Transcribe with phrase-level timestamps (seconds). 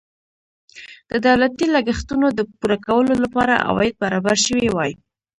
[1.11, 4.91] د دولتي لګښتونو د پوره کولو لپاره عواید برابر شوي وای.